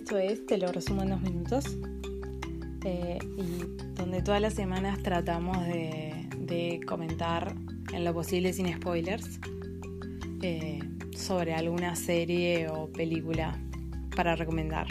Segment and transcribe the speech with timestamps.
[0.00, 1.76] Esto es Te lo resumo en dos minutos.
[2.86, 7.54] eh, y donde todas las semanas tratamos de, comentar
[7.92, 9.38] en lo posible sin spoilers
[10.40, 10.80] eh,
[11.14, 13.60] sobre alguna serie o película
[14.16, 14.86] para recomendar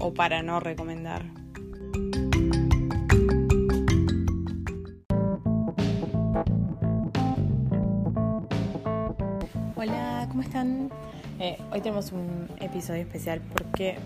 [0.00, 1.26] o para no recomendar.
[9.76, 10.90] Hola, ¿cómo están?
[11.38, 13.96] Eh, hoy tenemos un episodio especial porque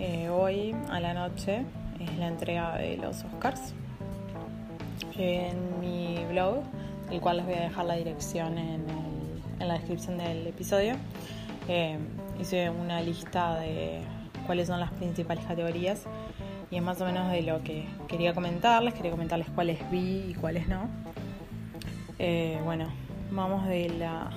[0.00, 1.64] eh, hoy a la noche
[2.00, 3.74] es la entrega de los Oscars.
[5.16, 6.62] En mi blog,
[7.10, 10.94] el cual les voy a dejar la dirección en, el- en la descripción del episodio,
[11.68, 11.98] eh,
[12.40, 14.00] hice una lista de
[14.46, 16.04] cuáles son las principales categorías
[16.70, 18.94] y es más o menos de lo que quería comentarles.
[18.94, 20.88] Quería comentarles cuáles vi y cuáles no.
[22.18, 22.86] Eh, bueno,
[23.30, 24.30] vamos de la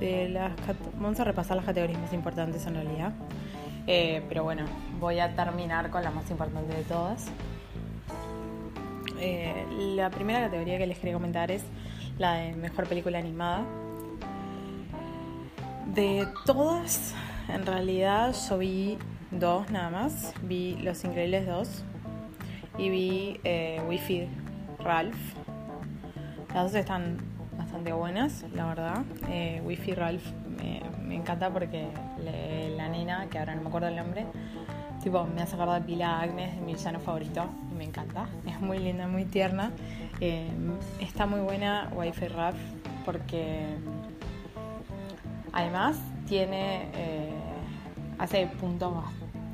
[0.00, 0.52] de las
[1.00, 3.12] vamos a repasar las categorías más importantes en realidad.
[3.86, 4.64] Eh, pero bueno,
[4.98, 7.26] voy a terminar con la más importante de todas.
[9.20, 11.64] Eh, la primera categoría que les quería comentar es
[12.18, 13.64] la de mejor película animada.
[15.94, 17.14] De todas,
[17.48, 18.98] en realidad yo vi
[19.30, 20.34] dos nada más.
[20.42, 21.84] Vi Los Increíbles 2
[22.78, 24.28] y vi eh, Wi-Fi
[24.80, 25.16] Ralph.
[26.54, 27.18] Las dos están
[27.56, 29.04] bastante buenas, la verdad.
[29.30, 30.24] Eh, Wi-Fi Ralph
[30.58, 31.88] me, me encanta porque
[32.22, 34.26] le- la nena, que ahora no me acuerdo el nombre,
[35.02, 38.26] tipo me hace acordar Pila Agnes, mi villano favorito, y me encanta.
[38.46, 39.70] Es muy linda, muy tierna.
[40.20, 40.50] Eh,
[41.00, 42.58] está muy buena Wi-Fi Ralph
[43.04, 43.66] porque
[45.52, 46.88] además tiene.
[46.94, 47.32] eh,
[48.18, 48.92] hace puntos.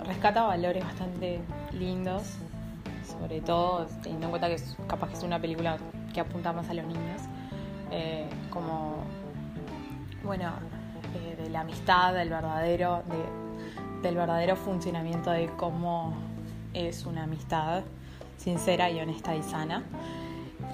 [0.06, 1.40] rescata valores bastante
[1.72, 2.36] lindos
[3.04, 5.76] sobre todo teniendo en cuenta que es, capaz que es una película
[6.14, 7.22] que apunta más a los niños,
[7.90, 8.96] eh, como,
[10.24, 10.50] bueno,
[11.14, 16.14] eh, de la amistad, del verdadero, de- del verdadero funcionamiento de cómo
[16.74, 17.82] es una amistad
[18.36, 19.84] sincera y honesta y sana.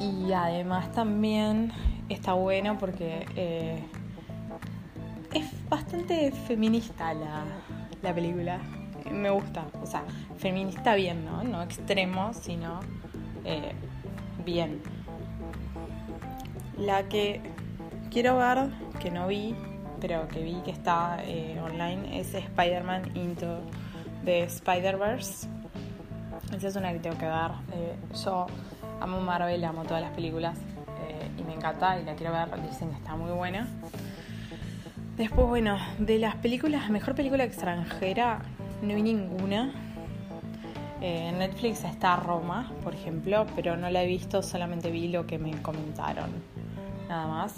[0.01, 1.73] Y además también
[2.09, 3.83] está bueno porque eh,
[5.35, 7.45] es bastante feminista la,
[8.03, 8.61] la película.
[9.11, 9.67] Me gusta.
[9.83, 10.05] O sea,
[10.39, 11.43] feminista bien, ¿no?
[11.45, 12.81] No extremo, sino
[13.45, 13.73] eh,
[14.45, 14.81] bien.
[16.79, 17.41] La que
[18.11, 18.69] quiero ver,
[19.01, 19.55] que no vi,
[20.01, 23.61] pero que vi que está eh, online, es Spider-Man Into
[24.25, 25.49] the Spider-Verse.
[26.57, 27.51] Esa es una que tengo que ver.
[27.73, 28.47] Eh, yo
[29.01, 30.59] amo Marvel, amo todas las películas
[31.07, 32.49] eh, y me encanta y la quiero ver.
[32.63, 33.67] Dicen que está muy buena.
[35.17, 38.41] Después, bueno, de las películas, mejor película extranjera,
[38.83, 39.73] no vi ninguna.
[41.01, 45.27] Eh, en Netflix está Roma, por ejemplo, pero no la he visto, solamente vi lo
[45.27, 46.31] que me comentaron,
[47.09, 47.55] nada más.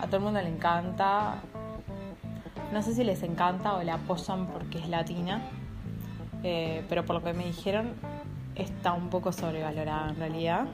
[0.00, 1.36] A todo el mundo le encanta.
[2.72, 5.42] No sé si les encanta o la apoyan porque es latina,
[6.42, 7.94] eh, pero por lo que me dijeron,
[8.54, 10.66] está un poco sobrevalorada en realidad.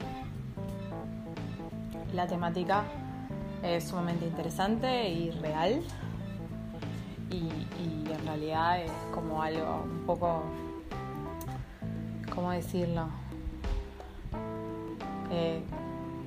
[2.12, 2.84] La temática
[3.62, 5.82] es sumamente interesante y real.
[7.30, 7.48] Y,
[8.10, 10.42] en realidad es como algo un poco.
[12.32, 13.08] ¿Cómo decirlo?
[15.30, 15.62] Eh,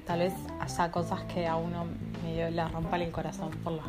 [0.05, 1.85] tal vez haya cosas que a uno
[2.27, 3.81] medio le rompan el corazón por lo,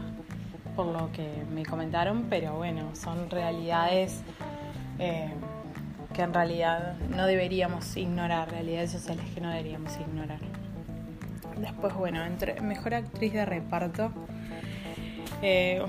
[0.76, 4.22] por lo que me comentaron, pero bueno, son realidades
[4.99, 5.32] eh,
[6.15, 10.41] que en realidad no deberíamos ignorar, realidades sociales que no deberíamos ignorar.
[11.59, 14.12] Después, bueno, entre mejor actriz de reparto.
[15.43, 15.82] eh,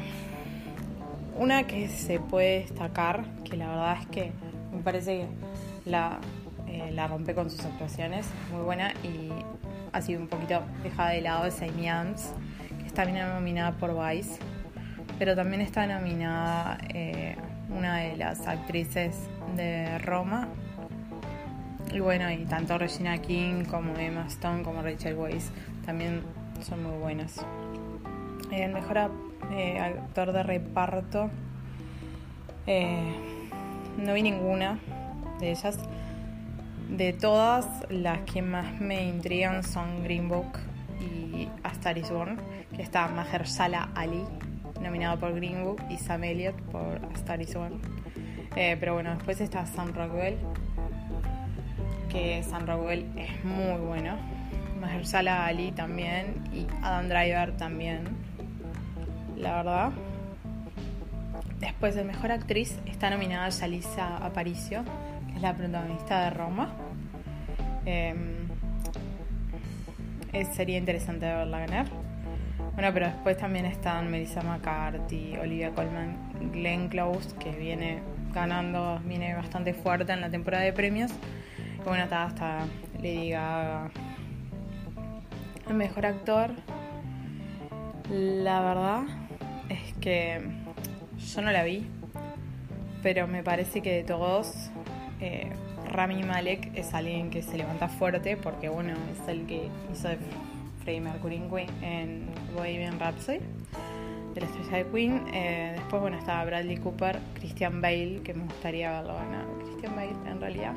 [1.35, 4.31] una que se puede destacar, que la verdad es que
[4.73, 6.19] me parece que la,
[6.67, 9.29] eh, la rompe con sus actuaciones, muy buena y
[9.91, 12.33] ha sido un poquito dejada de lado, es Amy Adams,
[12.79, 14.39] que está bien nominada por Vice,
[15.17, 17.35] pero también está nominada eh,
[17.69, 19.15] una de las actrices
[19.55, 20.47] de Roma,
[21.91, 25.51] y bueno, y tanto Regina King como Emma Stone como Rachel Weisz
[25.85, 26.21] también
[26.61, 27.43] son muy buenas.
[28.51, 29.11] El mejor
[29.51, 31.31] eh, actor de reparto,
[32.67, 33.11] eh,
[33.97, 34.77] no vi ninguna
[35.39, 35.79] de ellas.
[36.89, 40.57] De todas, las que más me intrigan son Green Book
[40.99, 42.37] y A Star is Born,
[42.75, 44.23] que está Mahershala Ali,
[44.81, 47.79] nominado por Green Book, y Sam Elliott por A Star is Born.
[48.55, 50.37] Eh, pero bueno, después está Sam Rockwell,
[52.09, 54.17] que Sam Rockwell es muy bueno.
[54.81, 58.03] Mahershala Ali también y Adam Driver también.
[59.37, 59.91] La verdad.
[61.59, 64.83] Después de Mejor Actriz está nominada Yalisa Aparicio,
[65.39, 66.69] es la protagonista de Roma.
[67.85, 68.13] Eh,
[70.51, 71.85] sería interesante verla ganar.
[72.73, 76.17] Bueno, pero después también están Melissa McCarthy, Olivia Colman,
[76.51, 77.99] Glenn Close, que viene
[78.33, 81.11] ganando, viene bastante fuerte en la temporada de premios.
[81.85, 82.65] Bueno, está hasta
[82.97, 83.91] Lady Gaga.
[85.69, 86.51] El mejor actor,
[88.09, 89.01] la verdad
[89.69, 90.41] es que
[91.17, 91.87] yo no la vi,
[93.01, 94.69] pero me parece que de todos,
[95.19, 95.51] eh,
[95.91, 100.17] Rami Malek es alguien que se levanta fuerte porque, bueno, es el que hizo de
[100.83, 101.41] Freddie Mercury
[101.81, 103.39] en Bohemian Rhapsody
[104.33, 105.23] de la estrella de Queen.
[105.33, 109.15] Eh, después, bueno, estaba Bradley Cooper, Christian Bale, que me gustaría verlo.
[109.63, 110.73] Christian Bale, en realidad,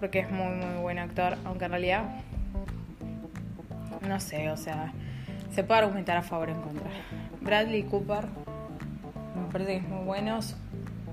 [0.00, 2.04] porque es muy, muy buen actor, aunque en realidad,
[4.08, 4.92] no sé, o sea,
[5.54, 6.90] se puede argumentar a favor o en contra.
[7.40, 8.26] Bradley Cooper,
[9.36, 10.40] me parece que es muy bueno.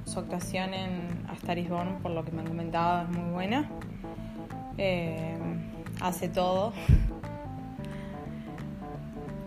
[0.10, 3.32] Su, actuación en A Star is Born, por lo que me han comentado, es muy
[3.32, 3.70] buena.
[4.78, 5.38] Eh,
[6.02, 6.74] hace todo.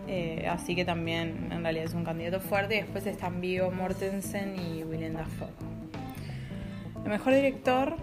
[0.05, 2.75] Eh, así que también en realidad es un candidato fuerte.
[2.75, 5.47] Y después están Vigo Mortensen y Willem Dafoe.
[7.03, 7.95] El mejor director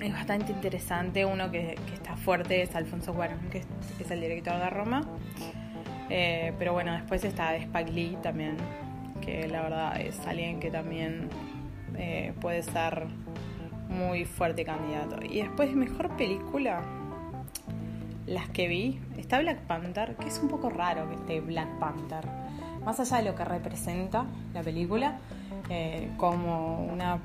[0.00, 1.24] es bastante interesante.
[1.24, 3.58] Uno que, está fuerte es Alfonso Cuarón, que
[4.00, 5.02] es, el director de Roma.
[6.10, 8.56] Eh, pero bueno, después está Spike Lee también,
[9.24, 11.28] que la verdad es alguien que también
[11.96, 13.06] eh, puede ser
[13.88, 15.16] muy fuerte candidato.
[15.24, 16.82] Y después, mejor película
[18.26, 22.26] las que vi, está Black Panther, que es un poco raro que esté Black Panther.
[22.84, 25.18] Más allá de lo que representa la película,
[25.70, 27.18] eh, como una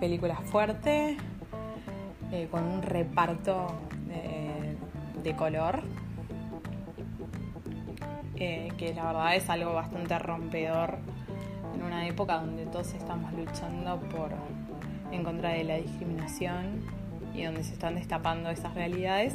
[0.00, 1.16] película fuerte,
[2.32, 3.66] eh, con un reparto
[5.22, 5.82] de color,
[8.36, 10.98] que la verdad es algo bastante rompedor
[11.88, 14.30] una época donde todos estamos luchando por
[15.10, 16.82] en contra de la discriminación
[17.34, 19.34] y donde se están destapando esas realidades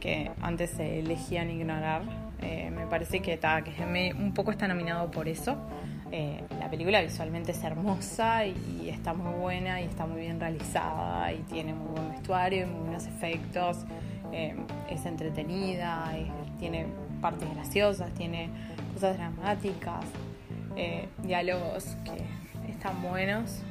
[0.00, 2.02] que antes se elegían ignorar.
[2.40, 5.56] Eh, me parece que, ta, que un poco está nominado por eso.
[6.10, 11.32] Eh, la película visualmente es hermosa y, está muy buena y está muy bien realizada
[11.32, 13.84] y tiene muy buen vestuario y muy buenos efectos.
[14.32, 14.56] Eh,
[14.88, 16.10] es entretenida,
[16.58, 16.86] tiene
[17.20, 18.48] partes graciosas, tiene
[18.94, 20.04] cosas dramáticas,
[21.22, 23.62] diálogos que están buenos.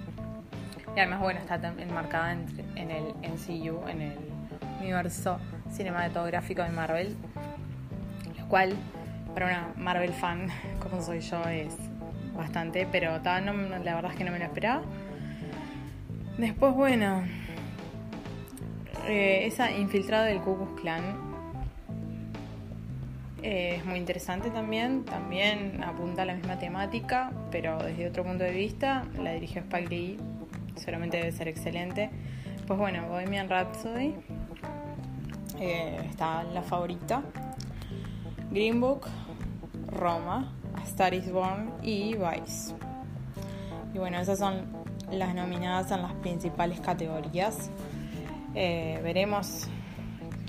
[0.95, 4.17] Y además, bueno, está enmarcada en, en el MCU, en el
[4.79, 5.39] universo
[5.71, 7.15] cinematográfico de Marvel,
[8.37, 8.75] lo cual
[9.33, 10.47] para una Marvel fan
[10.79, 11.75] como soy yo es
[12.35, 14.81] bastante, pero la verdad es que no me lo esperaba.
[16.37, 17.23] Después, bueno,
[19.07, 21.28] eh, esa infiltrada del Ku Klux Klan
[23.41, 28.43] eh, es muy interesante también, también apunta a la misma temática, pero desde otro punto
[28.43, 30.17] de vista, la dirigió Spike
[30.75, 32.09] seguramente debe ser excelente.
[32.67, 34.15] Pues bueno, Bohemian Rhapsody
[35.59, 37.23] eh, está la favorita,
[38.51, 39.07] Green Book,
[39.87, 40.53] Roma,
[40.85, 42.75] Star is Born y Vice.
[43.93, 44.65] Y bueno, esas son
[45.11, 47.71] las nominadas en las principales categorías.
[48.55, 49.67] Eh, veremos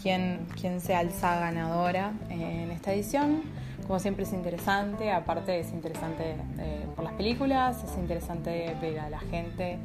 [0.02, 3.42] quién, quién se alza ganadora en esta edición.
[3.86, 9.10] Como siempre es interesante, aparte es interesante eh, por las películas, es interesante ver a
[9.10, 9.78] la gente,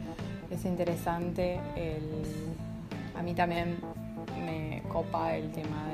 [0.51, 2.23] es interesante el,
[3.17, 3.77] a mí también
[4.45, 5.87] me copa el tema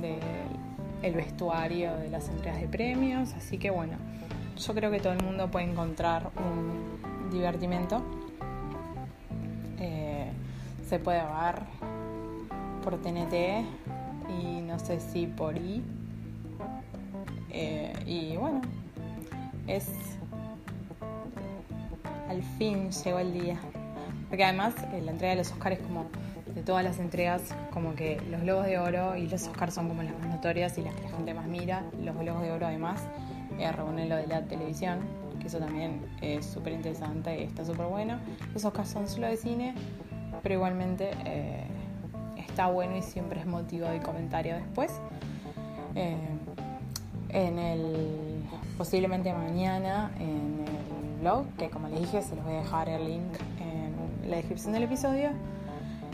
[0.00, 0.18] de,
[1.02, 3.96] el vestuario de las entregas de premios, así que bueno,
[4.56, 8.02] yo creo que todo el mundo puede encontrar un divertimento.
[9.78, 10.30] Eh,
[10.88, 11.62] se puede ver
[12.86, 13.34] por TNT
[14.28, 15.82] y no sé si por I.
[17.50, 18.60] Eh, y bueno,
[19.66, 19.90] es
[22.28, 23.56] al fin llegó el día.
[24.28, 26.06] Porque además eh, la entrega de los Oscars es como
[26.54, 30.04] de todas las entregas, como que los Globos de Oro y los Oscars son como
[30.04, 31.82] las más notorias y las que la gente más mira.
[32.00, 33.02] Los Globos de Oro además
[33.58, 35.00] eh, reúnen lo de la televisión,
[35.40, 38.20] que eso también es súper interesante y está súper bueno.
[38.54, 39.74] Los Oscars son solo de cine,
[40.40, 41.66] pero igualmente eh,
[42.56, 44.90] está bueno y siempre es motivo de comentario después.
[45.94, 46.16] Eh,
[47.28, 48.42] en el
[48.78, 53.04] posiblemente mañana en el blog, que como les dije se los voy a dejar el
[53.04, 55.30] link en la descripción del episodio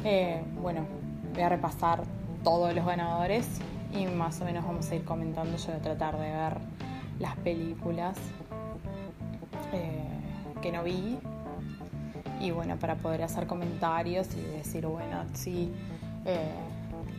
[0.03, 0.85] eh, bueno,
[1.33, 2.03] voy a repasar
[2.43, 3.47] todos los ganadores
[3.93, 5.57] y más o menos vamos a ir comentando.
[5.57, 6.57] Yo voy a tratar de ver
[7.21, 8.17] las películas
[9.73, 10.03] eh,
[10.61, 11.21] que no vi
[12.41, 15.71] y bueno, para poder hacer comentarios y decir, bueno, sí,
[16.25, 16.53] eh,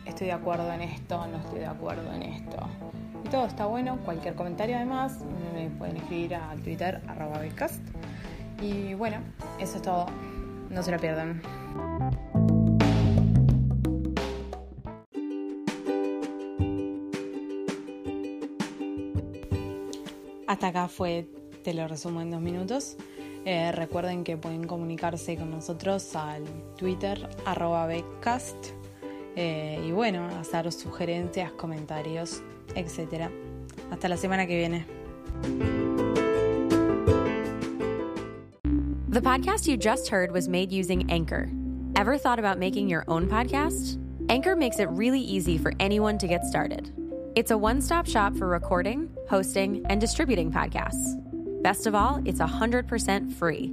[0.06, 2.56] estoy de acuerdo en esto, no estoy de acuerdo en esto.
[3.24, 3.98] Y todo está bueno.
[4.04, 5.20] Cualquier comentario además
[5.54, 7.82] me pueden escribir a Twitter arroba becast.
[8.60, 9.18] Y bueno,
[9.58, 10.06] eso es todo.
[10.70, 11.42] No se lo pierdan.
[20.46, 21.26] Hasta acá fue,
[21.62, 22.96] te lo resumo en dos minutos.
[23.44, 26.44] Eh, recuerden que pueden comunicarse con nosotros al
[26.76, 28.72] Twitter arroba becast
[29.36, 32.42] eh, y bueno, hacer sugerencias, comentarios,
[32.74, 33.30] etc.
[33.90, 34.86] Hasta la semana que viene.
[39.08, 41.48] The podcast you just heard was made using Anchor.
[41.94, 43.98] Ever thought about making your own podcast?
[44.28, 46.92] Anchor makes it really easy for anyone to get started.
[47.36, 51.20] It's a one stop shop for recording, hosting, and distributing podcasts.
[51.62, 53.72] Best of all, it's 100% free.